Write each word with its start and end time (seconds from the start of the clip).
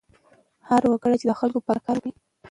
هر 0.67 0.81
وګړی 0.91 1.17
چې 1.21 1.25
د 1.27 1.33
خلکو 1.39 1.59
په 1.65 1.71
ګټه 1.75 1.81
کار 1.85 1.95
وکړي. 1.97 2.11